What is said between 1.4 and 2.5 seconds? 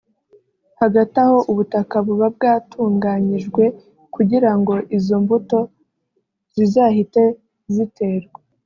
ubutaka buba